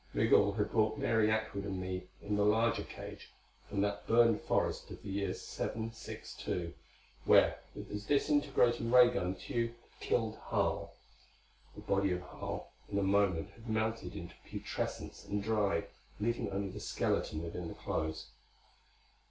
[0.15, 3.29] Migul had brought Mary Atwood and me in the larger cage,
[3.69, 6.73] from that burned forest of the year 762,
[7.25, 10.95] where with the disintegrating ray gun Tugh had killed Harl.
[11.75, 15.85] The body of Harl in a moment had melted into putrescence, and dried,
[16.19, 18.31] leaving only the skeleton within the clothes.